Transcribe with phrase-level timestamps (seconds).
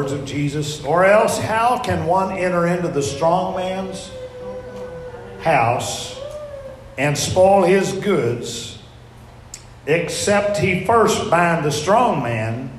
[0.00, 0.82] words of Jesus.
[0.84, 4.10] Or else, how can one enter into the strong man's
[5.42, 6.18] house
[6.96, 8.78] and spoil his goods,
[9.86, 12.70] except he first bind the strong man,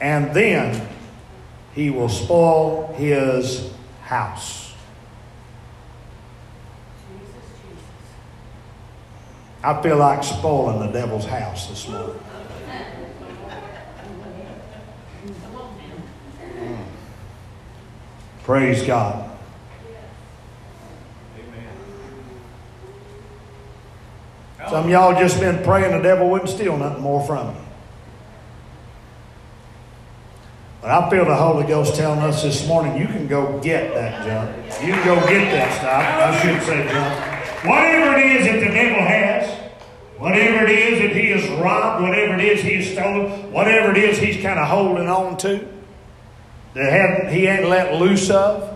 [0.00, 0.86] and then
[1.74, 3.70] he will spoil his
[4.02, 4.74] house?
[9.64, 12.20] I feel like spoiling the devil's house this morning.
[18.46, 19.28] Praise God.
[24.68, 27.60] Some of y'all just been praying the devil wouldn't steal nothing more from you.
[30.80, 34.24] But I feel the Holy Ghost telling us this morning, you can go get that
[34.24, 34.64] junk.
[34.80, 36.04] You can go get that stuff.
[36.22, 37.66] I should say junk.
[37.66, 39.72] Whatever it is that the devil has,
[40.18, 43.96] whatever it is that he has robbed, whatever it is he has stolen, whatever it
[43.96, 45.75] is he's kind of holding on to,
[46.76, 48.74] that he ain't let loose of.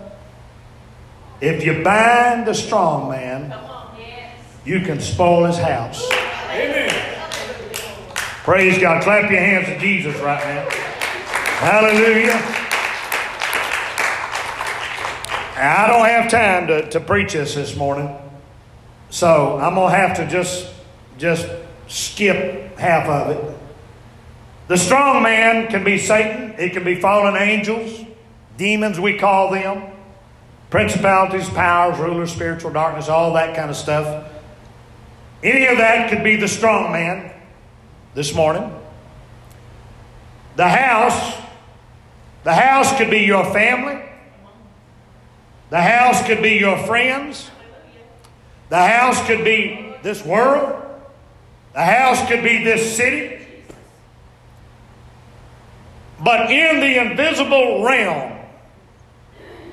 [1.39, 3.53] If you bind the strong man,
[4.65, 6.03] you can spoil his house.
[6.49, 6.89] Amen.
[8.43, 9.03] Praise God.
[9.03, 10.67] Clap your hands to Jesus right now.
[11.59, 12.41] Hallelujah.
[15.57, 18.09] I don't have time to, to preach this this morning,
[19.11, 20.67] so I'm going to have to just,
[21.19, 21.47] just
[21.87, 23.50] skip half of it.
[24.71, 28.05] The strong man can be Satan, it can be fallen angels,
[28.55, 29.91] demons, we call them,
[30.69, 34.31] principalities, powers, rulers, spiritual darkness, all that kind of stuff.
[35.43, 37.33] Any of that could be the strong man
[38.13, 38.73] this morning.
[40.55, 41.35] The house,
[42.45, 44.01] the house could be your family.
[45.69, 47.51] The house could be your friends.
[48.69, 50.81] The house could be this world.
[51.73, 53.39] The house could be this city.
[56.23, 58.37] But in the invisible realm,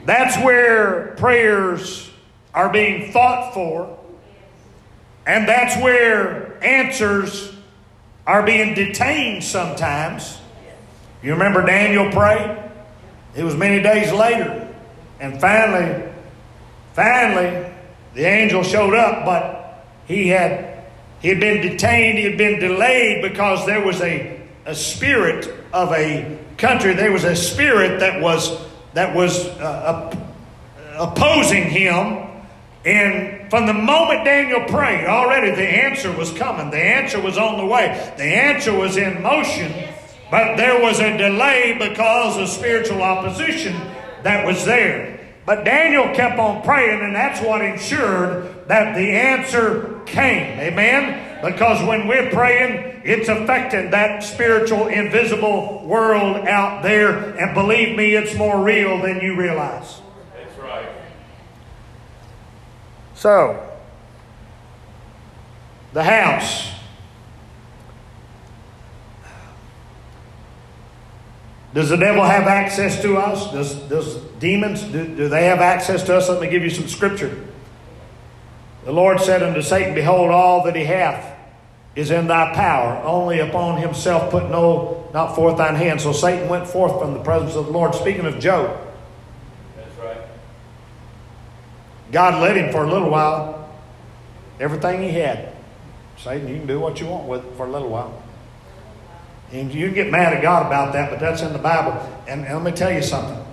[0.04, 2.10] that's where prayers
[2.54, 3.98] are being thought for.
[5.26, 7.53] And that's where answers
[8.26, 10.38] are being detained sometimes.
[11.22, 12.56] You remember Daniel prayed?
[13.36, 14.75] It was many days later.
[15.20, 16.10] And finally,
[16.94, 17.70] finally,
[18.15, 20.69] the angel showed up, but he had
[21.20, 24.38] he had been detained, he had been delayed because there was a,
[24.69, 28.55] a spirit of a country, there was a spirit that was
[28.93, 30.15] that was uh,
[30.99, 32.27] opposing him.
[32.84, 36.71] And from the moment Daniel prayed, already the answer was coming.
[36.71, 38.12] The answer was on the way.
[38.19, 39.73] The answer was in motion.
[40.31, 43.75] But there was a delay because of spiritual opposition
[44.23, 45.19] that was there.
[45.47, 50.61] But Daniel kept on praying, and that's what ensured that the answer came.
[50.61, 51.41] Amen?
[51.43, 57.39] Because when we're praying, it's affecting that spiritual, invisible world out there.
[57.39, 60.03] And believe me, it's more real than you realize.
[60.35, 60.89] That's right.
[63.15, 63.67] So,
[65.95, 66.69] the house.
[71.73, 73.51] Does the devil have access to us?
[73.53, 76.29] Does, does demons, do, do they have access to us?
[76.29, 77.43] Let me give you some scripture.
[78.85, 81.38] The Lord said unto Satan, Behold, all that he hath
[81.98, 83.03] is in thy power.
[83.03, 86.00] Only upon himself put no, not forth thine hand.
[86.00, 87.92] So Satan went forth from the presence of the Lord.
[87.92, 88.78] Speaking of Job,
[89.75, 90.20] That's right.
[92.12, 93.69] God led him for a little while.
[94.60, 95.56] Everything he had.
[96.19, 98.22] Satan, you can do what you want with it for a little while.
[99.50, 101.94] And you get mad at God about that, but that's in the Bible.
[102.28, 103.44] And, and let me tell you something.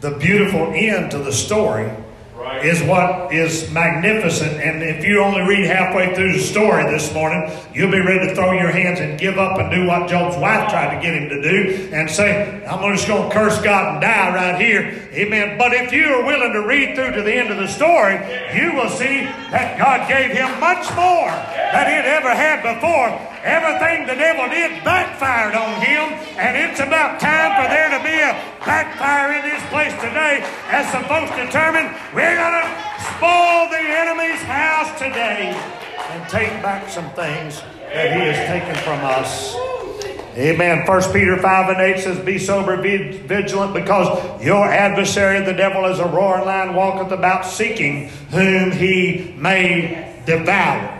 [0.00, 1.92] The beautiful end to the story
[2.38, 2.64] Right.
[2.64, 4.62] is what is magnificent.
[4.62, 8.34] And if you only read halfway through the story this morning, you'll be ready to
[8.36, 11.28] throw your hands and give up and do what Job's wife tried to get him
[11.30, 15.08] to do and say, I'm just going to curse God and die right here.
[15.14, 15.58] Amen.
[15.58, 18.14] But if you are willing to read through to the end of the story,
[18.54, 21.34] you will see that God gave him much more
[21.74, 23.18] than he'd ever had before.
[23.42, 27.97] Everything the devil did backfired on him, and it's about time for there to
[28.28, 32.68] a backfire in this place today as the folks determine we're going to
[33.16, 35.56] spoil the enemy's house today
[36.10, 37.60] and take back some things
[37.92, 39.56] that he has taken from us.
[40.36, 40.86] Amen.
[40.86, 45.84] 1 Peter 5 and 8 says, Be sober, be vigilant, because your adversary, the devil,
[45.84, 50.97] as a roaring lion, walketh about seeking whom he may devour.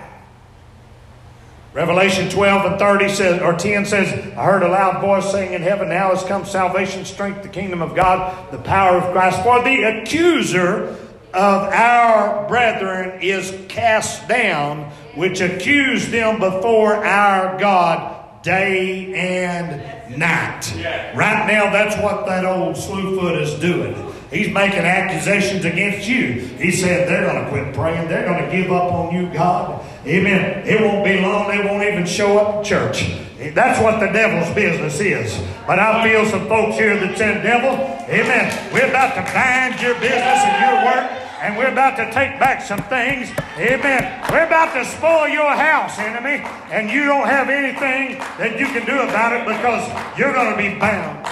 [1.78, 5.62] Revelation 12 and 30 says, or 10 says, I heard a loud voice saying in
[5.62, 9.40] heaven, Now has come salvation, strength, the kingdom of God, the power of Christ.
[9.44, 10.96] For the accuser
[11.32, 20.74] of our brethren is cast down, which accused them before our God day and night.
[21.14, 23.94] Right now, that's what that old slewfoot is doing.
[24.32, 26.40] He's making accusations against you.
[26.58, 28.08] He said they're going to quit praying.
[28.08, 29.84] They're going to give up on you, God.
[30.06, 30.66] Amen.
[30.66, 31.48] It won't be long.
[31.48, 33.10] They won't even show up at church.
[33.54, 35.38] That's what the devil's business is.
[35.66, 37.70] But I feel some folks here that said, devil,
[38.08, 42.38] amen, we're about to bind your business and your work and we're about to take
[42.40, 43.30] back some things.
[43.56, 44.26] Amen.
[44.30, 48.84] We're about to spoil your house, enemy, and you don't have anything that you can
[48.84, 51.26] do about it because you're going to be bound.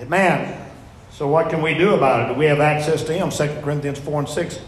[0.00, 0.70] Amen.
[1.10, 2.34] So what can we do about it?
[2.34, 3.30] Do we have access to Him?
[3.30, 4.60] 2 Corinthians 4 and 6.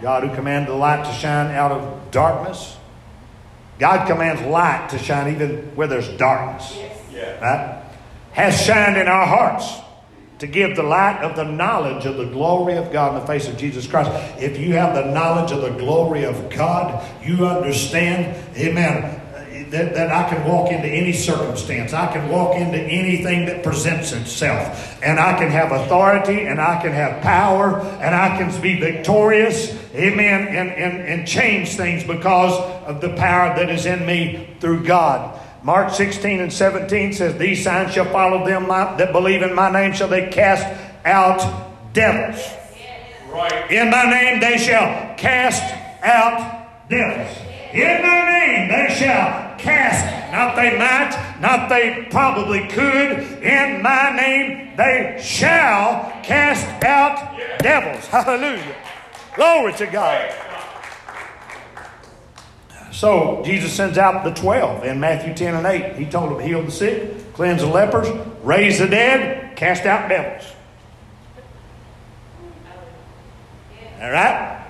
[0.00, 2.76] God who commanded the light to shine out of darkness.
[3.78, 6.76] God commands light to shine even where there's darkness.
[7.12, 7.38] Yeah.
[7.40, 7.82] Right?
[8.32, 9.80] Has shined in our hearts
[10.38, 13.48] to give the light of the knowledge of the glory of God in the face
[13.48, 14.10] of Jesus Christ.
[14.40, 19.13] If you have the knowledge of the glory of God, you understand, amen,
[19.74, 21.92] that, that I can walk into any circumstance.
[21.92, 25.02] I can walk into anything that presents itself.
[25.02, 29.72] And I can have authority and I can have power and I can be victorious,
[29.92, 32.52] amen, and, and, and change things because
[32.86, 35.40] of the power that is in me through God.
[35.64, 39.92] Mark 16 and 17 says, These signs shall follow them that believe in my name,
[39.92, 40.64] shall they cast
[41.04, 42.40] out devils.
[43.28, 43.70] Right.
[43.72, 45.62] In my name they shall cast
[46.04, 47.36] out devils.
[47.72, 50.32] In my name they shall cast.
[50.32, 53.42] Not they might, not they probably could.
[53.42, 58.06] In my name they shall cast out devils.
[58.06, 58.76] Hallelujah.
[59.34, 60.32] Glory to God.
[62.92, 65.96] So Jesus sends out the 12 in Matthew 10 and 8.
[65.96, 68.06] He told them, heal the sick, cleanse the lepers,
[68.44, 70.48] raise the dead, cast out devils.
[74.00, 74.60] All right?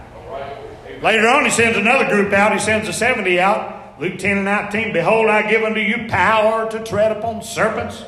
[1.03, 2.53] Later on, he sends another group out.
[2.53, 3.74] He sends the 70 out.
[3.99, 4.93] Luke 10 and 19.
[4.93, 8.05] Behold, I give unto you power to tread upon serpents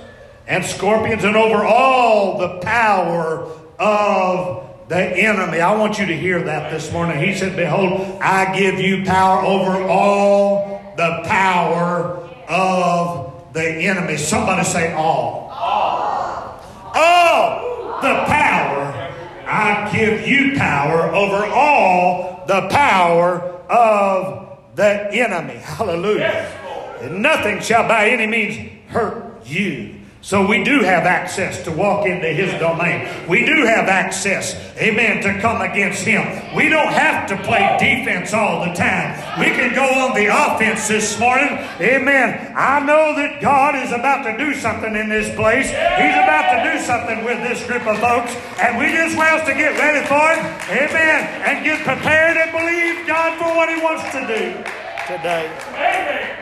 [0.46, 3.48] and scorpions and over all the power
[3.78, 5.60] of the enemy.
[5.60, 7.20] I want you to hear that this morning.
[7.20, 14.16] He said, Behold, I give you power over all the power of the enemy.
[14.16, 15.50] Somebody say all.
[15.52, 16.60] All.
[16.94, 19.12] All the power.
[19.46, 24.45] I give you power over all the power of
[24.76, 25.54] the enemy.
[25.54, 26.52] Hallelujah.
[27.00, 29.95] And nothing shall by any means hurt you.
[30.26, 33.06] So we do have access to walk into His domain.
[33.28, 36.26] We do have access, amen, to come against Him.
[36.52, 39.14] We don't have to play defense all the time.
[39.38, 42.54] We can go on the offense this morning, amen.
[42.56, 45.70] I know that God is about to do something in this place.
[45.70, 49.54] He's about to do something with this group of folks, and we just want to
[49.54, 50.42] get ready for it,
[50.74, 54.58] amen, and get prepared and believe God for what He wants to do
[55.06, 55.46] today.
[55.70, 56.34] Amen.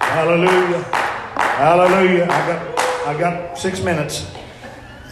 [0.00, 1.01] Hallelujah.
[1.52, 2.24] Hallelujah.
[2.24, 4.26] I got I got six minutes.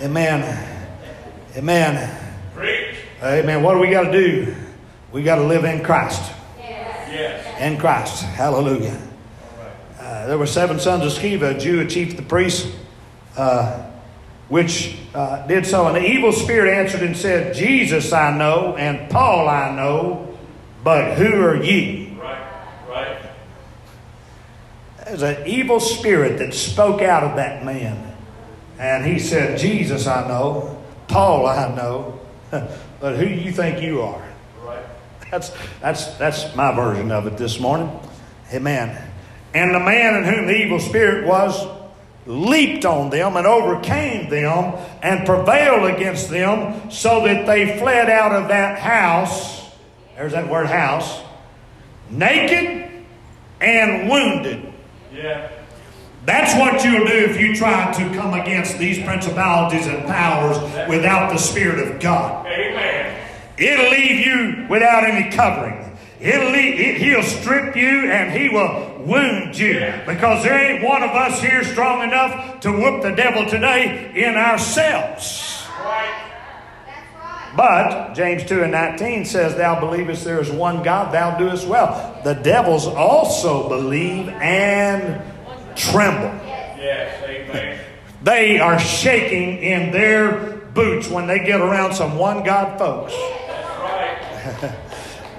[0.01, 0.43] Amen.
[1.55, 2.35] Amen.
[2.55, 2.97] Preach.
[3.23, 3.63] Amen.
[3.63, 4.55] What do we got to do?
[5.13, 6.33] We got to live in Christ.
[6.59, 7.61] Yes.
[7.61, 8.23] In Christ.
[8.23, 8.99] Hallelujah.
[9.99, 12.75] Uh, there were seven sons of Sceva, a Jew, a chief of the priests,
[13.37, 13.91] uh,
[14.49, 15.89] which uh, did so.
[15.89, 20.39] And the evil spirit answered and said, Jesus I know, and Paul I know,
[20.83, 22.17] but who are ye?
[22.19, 22.89] Right.
[22.89, 23.19] Right.
[25.11, 28.17] There's an evil spirit that spoke out of that man.
[28.79, 32.21] And he said, Jesus I know, Paul I know,
[33.01, 34.23] but who do you think you are?
[34.63, 34.85] Right.
[35.29, 35.51] That's,
[35.81, 37.91] that's, that's my version of it this morning.
[38.53, 39.11] Amen.
[39.53, 41.67] And the man in whom the evil spirit was
[42.27, 48.31] leaped on them and overcame them and prevailed against them so that they fled out
[48.31, 49.73] of that house.
[50.15, 51.21] There's that word house.
[52.11, 53.05] Naked
[53.61, 54.70] and wounded.
[55.13, 55.51] Yeah.
[56.27, 61.33] That's what you'll do if you try to come against these principalities and powers without
[61.33, 62.47] the Spirit of God.
[62.47, 63.27] Amen.
[63.57, 65.99] It'll leave you without any covering.
[66.21, 71.03] It'll leave, it, he'll strip you and he will wound you because there ain't one
[71.03, 75.65] of us here strong enough to whoop the devil today in ourselves.
[75.81, 76.30] Right.
[77.57, 82.21] But James 2 and 19 says, Thou believest there is one God, thou doest well.
[82.23, 85.21] The devils also believe and
[85.77, 86.31] tremble.
[86.77, 87.23] Yes.
[87.25, 87.81] Amen.
[88.23, 93.15] They are shaking in their boots when they get around some one God folks.
[93.15, 94.77] That's right.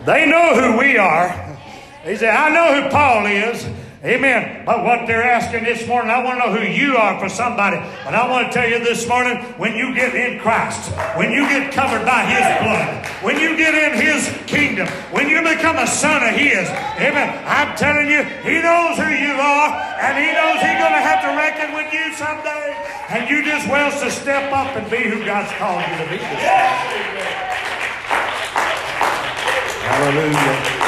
[0.05, 1.59] They know who we are.
[2.03, 3.63] They say, I know who Paul is.
[4.03, 4.65] Amen.
[4.65, 7.77] But what they're asking this morning, I want to know who you are for somebody.
[7.77, 11.47] And I want to tell you this morning, when you get in Christ, when you
[11.47, 15.77] get covered by His blood, when you get in His kingdom, kingdom, when you become
[15.77, 20.31] a son of His, amen, I'm telling you, He knows who you are, and He
[20.31, 22.77] knows He's going to have to reckon with you someday.
[23.09, 26.17] And you just well to step up and be who God's called you to be.
[29.83, 30.80] Hallelujah.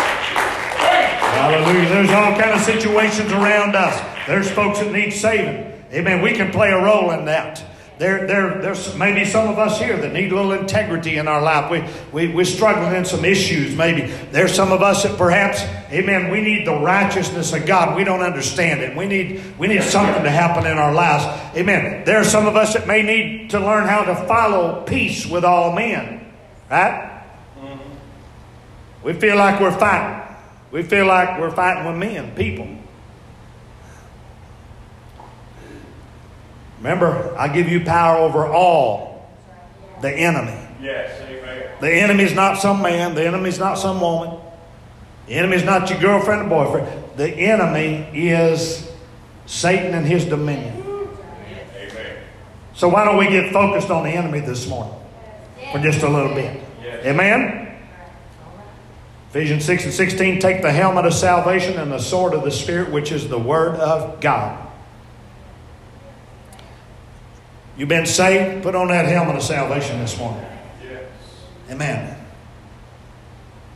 [1.54, 1.90] Hallelujah.
[1.90, 4.26] There's all kind of situations around us.
[4.26, 5.72] There's folks that need saving.
[5.94, 6.24] Amen.
[6.24, 7.64] We can play a role in that.
[8.00, 11.44] There, there, there's maybe some of us here that need a little integrity in our
[11.44, 11.70] life.
[11.70, 14.12] We, we, we're struggling in some issues, maybe.
[14.32, 17.96] There's some of us that perhaps, amen, we need the righteousness of God.
[17.96, 18.98] We don't understand it.
[18.98, 21.24] We need, we need something to happen in our lives.
[21.56, 22.04] Amen.
[22.04, 25.46] There are some of us that may need to learn how to follow peace with
[25.46, 26.34] all men.
[26.72, 27.12] Right?
[29.04, 30.33] We feel like we're fighting.
[30.74, 32.68] We feel like we're fighting with men, people.
[36.80, 39.30] Remember, I give you power over all
[40.01, 40.58] the enemy.
[40.82, 41.70] Yes, amen.
[41.80, 44.39] The enemy's not some man, the enemy's not some woman.
[45.27, 47.18] The enemy's not your girlfriend or boyfriend.
[47.18, 48.92] The enemy is
[49.46, 50.84] Satan and his dominion.
[51.77, 52.18] Amen.
[52.74, 55.00] So why don't we get focused on the enemy this morning
[55.72, 56.63] for just a little bit?
[56.82, 57.06] Yes.
[57.06, 57.62] Amen?
[59.34, 62.92] Ephesians 6 and 16 take the helmet of salvation and the sword of the Spirit,
[62.92, 64.72] which is the Word of God.
[67.75, 68.62] You've been saved?
[68.62, 70.46] Put on that helmet of salvation this morning.
[70.84, 71.06] Yes.
[71.72, 72.16] Amen.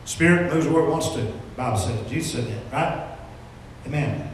[0.04, 1.22] Spirit moves where it wants to.
[1.22, 2.08] The Bible says.
[2.08, 3.18] Jesus said that, right?
[3.84, 4.30] Amen.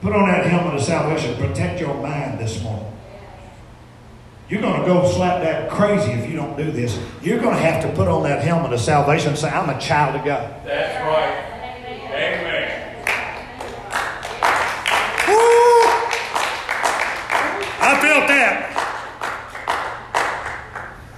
[0.00, 1.36] Put on that helmet of salvation.
[1.36, 2.95] Protect your mind this morning.
[4.48, 6.96] You're going to go slap that crazy if you don't do this.
[7.20, 9.80] You're going to have to put on that helmet of salvation and say, I'm a
[9.80, 10.64] child of God.
[10.64, 11.52] That's right.
[12.14, 12.94] Amen.
[15.26, 15.86] Woo!
[17.82, 18.72] I felt that.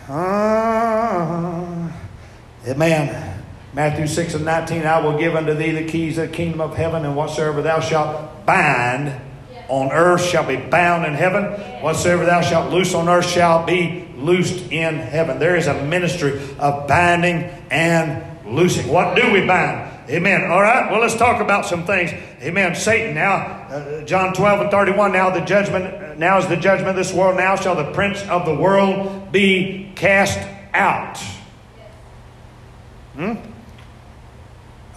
[0.08, 1.92] Ah,
[2.66, 3.44] amen.
[3.75, 6.78] Matthew 6 and 19, I will give unto thee the keys of the kingdom of
[6.78, 9.20] heaven, and whatsoever thou shalt bind
[9.68, 11.44] on earth shall be bound in heaven.
[11.82, 15.38] Whatsoever thou shalt loose on earth shall be loosed in heaven.
[15.38, 18.88] There is a ministry of binding and loosing.
[18.88, 19.88] What do we bind?
[20.08, 20.50] Amen.
[20.50, 20.90] All right.
[20.90, 22.12] Well, let's talk about some things.
[22.40, 22.75] Amen.
[22.75, 23.14] Satan.
[23.14, 25.12] Now, uh, John 12 and 31.
[25.12, 26.18] Now the judgment.
[26.18, 27.37] Now is the judgment of this world.
[27.37, 30.38] Now shall the prince of the world be cast
[30.72, 31.18] out.
[33.14, 33.34] Hmm?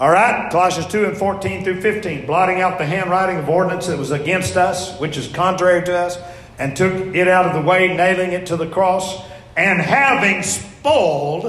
[0.02, 4.00] All right, Colossians 2 and 14 through 15, blotting out the handwriting of ordinance that
[4.00, 6.18] was against us, which is contrary to us,
[6.58, 9.24] and took it out of the way, nailing it to the cross,
[9.56, 11.44] and having spoiled,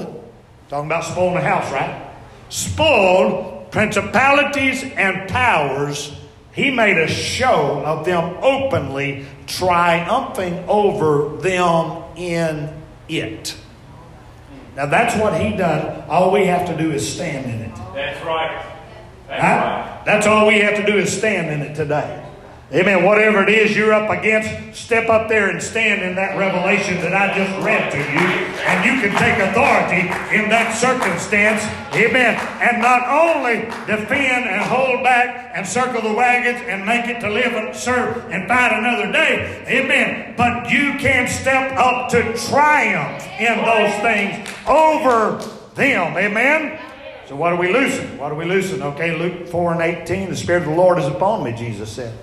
[0.69, 2.13] talking about spoiling the house, right?
[2.49, 6.15] Spoiled principalities and powers,
[6.51, 12.71] he made a show of them openly, triumphing over them in
[13.09, 13.57] it.
[14.75, 16.03] Now that's what he done.
[16.07, 17.82] All we have to do is stand in it.
[17.93, 18.65] That's right.
[19.27, 20.03] That's right.
[20.05, 22.23] That's all we have to do is stand in it today.
[22.73, 23.03] Amen.
[23.03, 27.13] Whatever it is you're up against, step up there and stand in that revelation that
[27.13, 28.27] I just read to you.
[28.65, 31.61] And you can take authority in that circumstance.
[31.93, 32.33] Amen.
[32.65, 37.29] And not only defend and hold back and circle the wagons and make it to
[37.29, 39.63] live and serve and fight another day.
[39.67, 40.33] Amen.
[40.35, 45.37] But you can step up to triumph in those things over
[45.75, 46.17] them.
[46.17, 46.79] Amen.
[47.33, 48.19] So what are we losing?
[48.19, 48.83] What are we losing?
[48.83, 52.15] Okay, Luke 4 and 18, the Spirit of the Lord is upon me, Jesus said.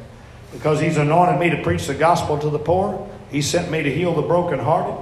[0.53, 3.11] Because he's anointed me to preach the gospel to the poor.
[3.29, 4.95] He sent me to heal the brokenhearted,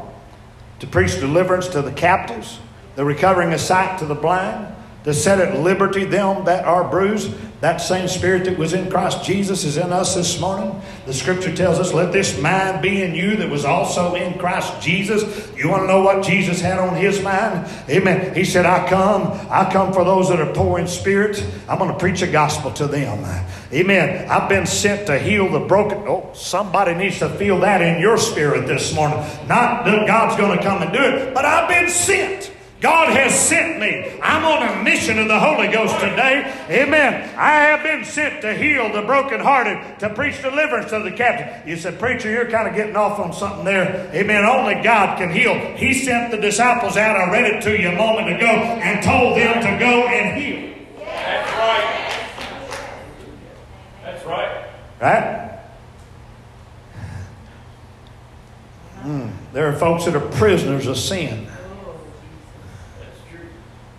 [0.80, 2.58] to preach deliverance to the captives,
[2.96, 4.74] the recovering of sight to the blind,
[5.08, 7.32] to set at liberty them that are bruised.
[7.62, 10.80] That same spirit that was in Christ Jesus is in us this morning.
[11.06, 14.82] The scripture tells us, let this mind be in you that was also in Christ
[14.82, 15.50] Jesus.
[15.56, 17.66] You want to know what Jesus had on his mind?
[17.88, 18.34] Amen.
[18.34, 21.42] He said, I come, I come for those that are poor in spirit.
[21.70, 23.24] I'm going to preach a gospel to them.
[23.72, 24.30] Amen.
[24.30, 26.04] I've been sent to heal the broken.
[26.06, 29.18] Oh, somebody needs to feel that in your spirit this morning.
[29.48, 32.52] Not that God's going to come and do it, but I've been sent.
[32.80, 34.20] God has sent me.
[34.22, 36.54] I'm on a mission of the Holy Ghost today.
[36.70, 37.34] Amen.
[37.36, 41.66] I have been sent to heal the brokenhearted, to preach deliverance to the captive.
[41.68, 44.08] You said, Preacher, you're kind of getting off on something there.
[44.14, 44.44] Amen.
[44.44, 45.54] Only God can heal.
[45.76, 47.16] He sent the disciples out.
[47.16, 50.74] I read it to you a moment ago and told them to go and heal.
[51.04, 52.08] That's right.
[54.04, 54.70] That's right.
[55.00, 55.44] Right?
[59.02, 59.32] Mm.
[59.52, 61.48] There are folks that are prisoners of sin.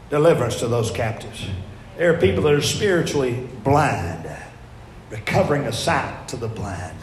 [0.09, 1.45] Deliverance to those captives.
[1.97, 4.29] There are people that are spiritually blind,
[5.09, 6.97] recovering a sight to the blind.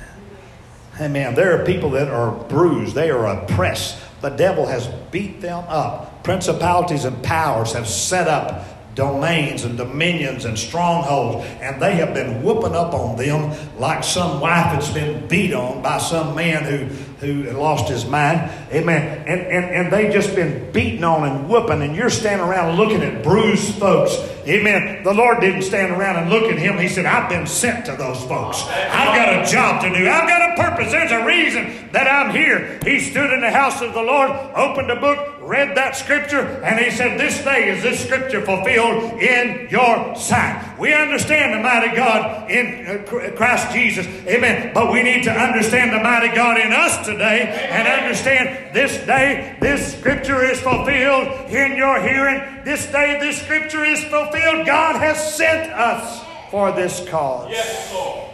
[1.00, 1.34] Amen.
[1.34, 3.98] There are people that are bruised, they are oppressed.
[4.22, 6.24] The devil has beat them up.
[6.24, 8.64] Principalities and powers have set up
[8.96, 14.40] domains and dominions and strongholds, and they have been whooping up on them like some
[14.40, 16.86] wife that's been beat on by some man who,
[17.24, 18.50] who lost his mind.
[18.72, 19.18] Amen.
[19.28, 23.02] And, and, and they've just been beaten on and whooping, and you're standing around looking
[23.02, 24.16] at bruised folks.
[24.48, 25.04] Amen.
[25.04, 26.78] The Lord didn't stand around and look at him.
[26.78, 28.62] He said, I've been sent to those folks.
[28.62, 30.08] I've got a job to do.
[30.08, 30.92] I've got a purpose.
[30.92, 32.78] There's a reason that I'm here.
[32.84, 36.78] He stood in the house of the Lord, opened a book, read that scripture, and
[36.78, 40.78] he said, This day is this scripture fulfilled in your sight.
[40.78, 44.06] We understand the mighty God in uh, Christ Jesus.
[44.26, 44.72] Amen.
[44.74, 49.56] But we need to understand the mighty God in us today and understand this day,
[49.60, 52.64] this scripture is fulfilled in your hearing.
[52.64, 54.66] This day, this scripture is fulfilled.
[54.66, 57.50] God has sent us for this cause.
[57.50, 58.30] Yes, Lord.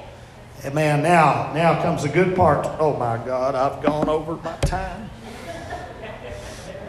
[0.65, 1.03] Amen.
[1.03, 2.67] Now, now comes the good part.
[2.79, 5.11] Oh my God, I've gone over my time.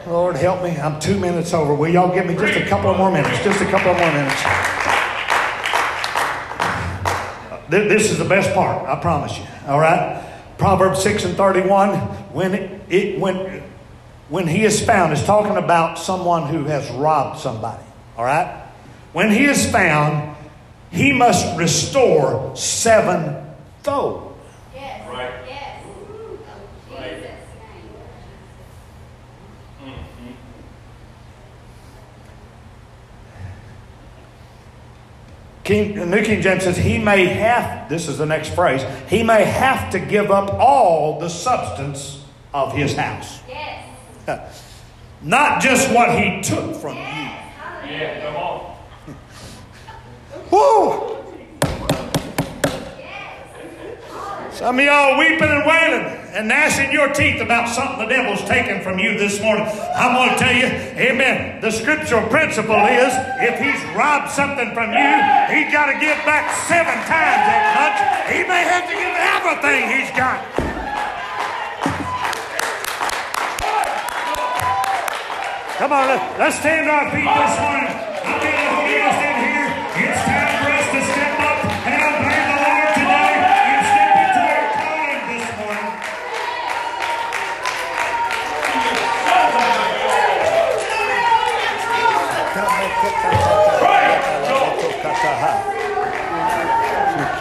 [0.07, 0.71] Lord, help me.
[0.71, 1.73] I'm two minutes over.
[1.73, 3.41] Will y'all give me just a couple of more minutes?
[3.43, 4.41] Just a couple of more minutes.
[7.69, 9.45] This is the best part, I promise you.
[9.67, 10.21] All right?
[10.57, 11.97] Proverbs 6 and 31,
[12.33, 13.63] when it, it when
[14.29, 17.83] when he is found, is talking about someone who has robbed somebody.
[18.17, 18.63] All right?
[19.11, 20.35] When he is found,
[20.91, 24.37] he must restore sevenfold.
[24.73, 25.07] Yes.
[25.07, 25.31] Right.
[25.47, 25.83] Yes.
[25.85, 27.15] Oh, Right.
[27.15, 27.23] Jesus'
[27.59, 27.89] name.
[35.63, 39.45] King, New King James says, He may have, this is the next phrase, He may
[39.45, 43.39] have to give up all the substance of His house.
[43.47, 44.69] Yes.
[45.21, 47.01] Not just what He took from you.
[47.01, 47.53] Yes.
[47.55, 47.97] Hallelujah.
[47.97, 48.75] Yeah, come on.
[50.51, 51.22] Woo!
[54.63, 58.79] Some of y'all weeping and wailing and gnashing your teeth about something the devil's taken
[58.79, 59.67] from you this morning.
[59.67, 61.59] I'm going to tell you, amen.
[61.59, 63.11] The scriptural principle is
[63.43, 65.11] if he's robbed something from you,
[65.51, 68.31] he's got to give back seven times that much.
[68.31, 70.39] He may have to give everything he's got.
[75.75, 78.12] Come on, let, let's stand our feet this morning.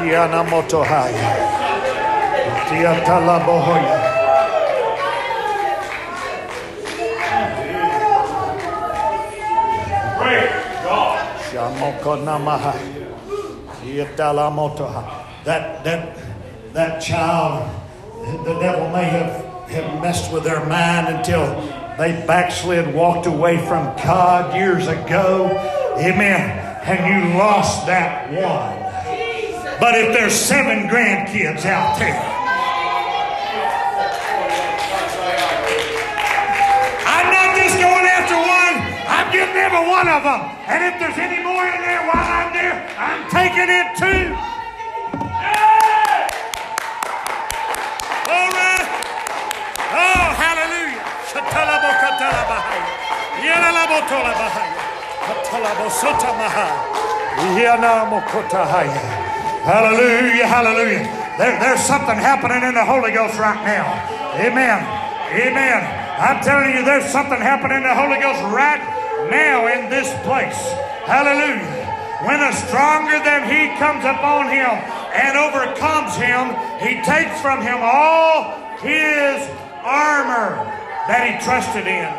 [0.03, 1.31] Kiana motohaya.
[2.67, 3.99] Tiatala bohoya.
[15.45, 16.19] That that
[16.73, 17.71] that child,
[18.45, 21.47] the devil may have, have messed with their mind until
[21.97, 25.47] they backslid, walked away from God years ago.
[25.97, 26.59] Amen.
[26.83, 28.82] And you lost that one.
[29.83, 32.14] But if there's seven grandkids out there,
[37.03, 38.79] I'm not just going after one.
[39.11, 40.55] I'm getting every one of them.
[40.71, 44.38] And if there's any more in there while I'm there, I'm taking it too.
[49.90, 51.03] Oh, hallelujah.
[59.62, 61.07] Hallelujah, hallelujah.
[61.38, 63.94] There, there's something happening in the Holy Ghost right now.
[64.35, 64.83] Amen.
[65.38, 65.81] Amen.
[66.18, 68.83] I'm telling you, there's something happening in the Holy Ghost right
[69.31, 70.59] now in this place.
[71.07, 71.83] Hallelujah.
[72.27, 74.75] When a stronger than he comes upon him
[75.14, 79.46] and overcomes him, he takes from him all his
[79.87, 80.59] armor
[81.07, 82.11] that he trusted in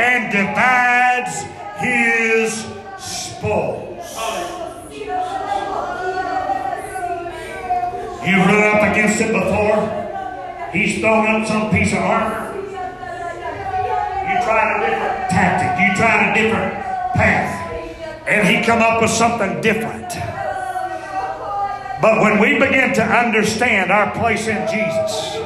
[0.00, 1.44] and divides
[1.76, 2.64] his
[2.96, 4.47] spoils.
[8.28, 10.68] You've run up against it before.
[10.70, 12.54] He's thrown up some piece of armor.
[14.28, 15.70] You tried a different tactic.
[15.80, 16.74] You tried a different
[17.14, 18.28] path.
[18.28, 20.10] And he come up with something different.
[22.02, 25.36] But when we begin to understand our place in Jesus,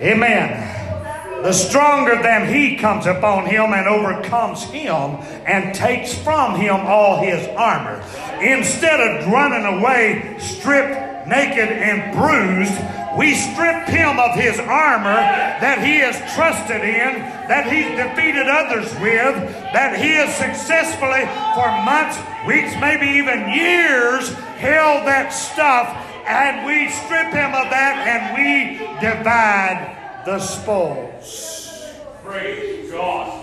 [0.00, 6.76] amen, the stronger than he comes upon him and overcomes him and takes from him
[6.76, 8.00] all his armor.
[8.40, 12.76] Instead of running away stripped, naked and bruised.
[13.16, 15.20] We strip him of his armor
[15.60, 19.36] that he has trusted in, that he's defeated others with,
[19.76, 22.16] that he has successfully for months,
[22.48, 25.88] weeks, maybe even years held that stuff,
[26.26, 31.92] and we strip him of that and we divide the spoils.
[32.24, 33.42] Praise God.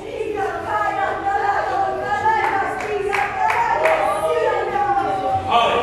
[5.49, 5.78] Hallelujah.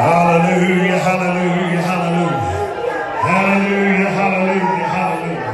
[0.00, 2.40] Hallelujah, hallelujah, hallelujah.
[3.20, 5.52] Hallelujah, hallelujah, hallelujah.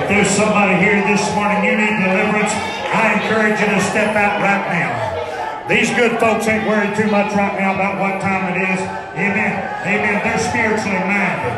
[0.00, 2.56] If there's somebody here this morning, you need deliverance,
[2.88, 5.68] I encourage you to step out right now.
[5.68, 8.80] These good folks ain't worried too much right now about what time it is.
[9.12, 9.60] Amen.
[9.84, 10.24] Amen.
[10.24, 11.52] They're spiritually minded.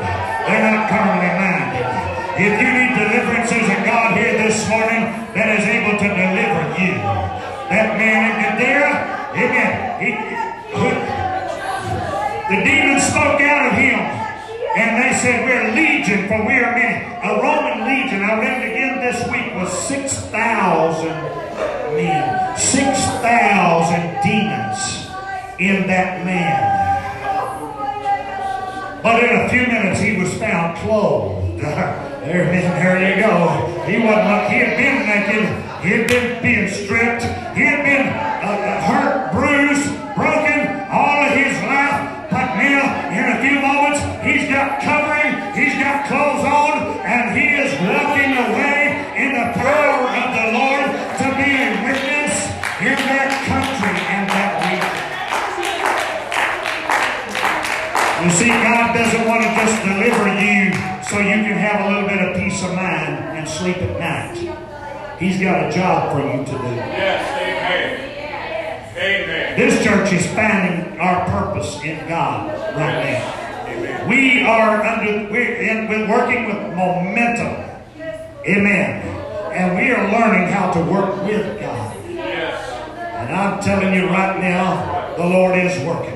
[0.50, 1.87] They're not carnally minded.
[2.35, 5.06] If you need deliverance, there's a God here this morning
[5.38, 6.98] that is able to deliver you.
[7.70, 10.01] That man in Gadara, amen.
[10.01, 10.11] He,
[12.49, 13.99] the demons spoke out of him.
[14.77, 16.77] And they said, We're legion, for we are.
[17.27, 21.09] A Roman legion, I read it again this week, was 6,000
[21.96, 22.57] men.
[22.57, 25.11] 6,000 demons
[25.59, 26.77] in that man.
[29.03, 31.61] But in a few minutes, he was found clothed.
[31.61, 33.83] there, there you go.
[33.87, 35.46] He wasn't he had been naked.
[35.83, 37.22] He had been being stripped.
[37.57, 39.26] He had been uh, hurt,
[44.66, 50.29] got covering, he's got clothes on, and he is walking away in the power of
[50.35, 50.90] the Lord
[51.22, 52.35] to be a witness
[52.83, 55.07] in that country and that region.
[58.24, 60.74] You see, God doesn't want to just deliver you
[61.07, 64.37] so you can have a little bit of peace of mind and sleep at night.
[65.20, 66.74] He's got a job for you to do.
[66.74, 68.02] Yes, amen.
[68.98, 69.59] Amen.
[69.59, 73.45] This church is finding our purpose in God right now.
[74.09, 77.59] We are under, we're, in, we're working with momentum.
[78.47, 79.03] Amen.
[79.51, 81.97] And we are learning how to work with God.
[81.97, 86.14] And I'm telling you right now, the Lord is working.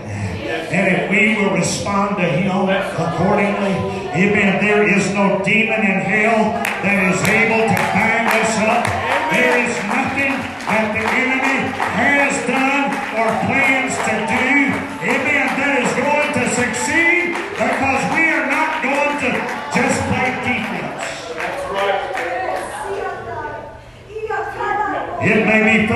[0.70, 3.74] And if we will respond to Him accordingly,
[4.14, 8.86] amen, there is no demon in hell that is able to bind us up.
[9.34, 10.30] There is nothing
[10.70, 12.86] that the enemy has done
[13.18, 13.69] or plans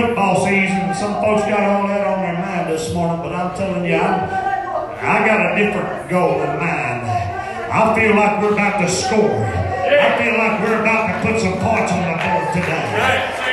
[0.06, 0.94] football season.
[0.94, 4.28] Some folks got all that on their mind this morning, but I'm telling you, I'm,
[5.00, 7.08] I got a different goal in mind.
[7.72, 9.40] I feel like we're about to score.
[9.40, 12.84] I feel like we're about to put some points on the board today.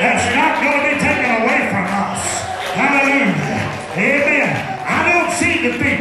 [0.03, 2.19] That's not going to be taken away from us.
[2.75, 3.31] Hallelujah.
[3.95, 4.51] Amen.
[4.83, 6.00] I don't see defeat.